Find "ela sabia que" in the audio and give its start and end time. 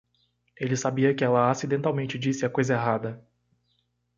0.59-1.23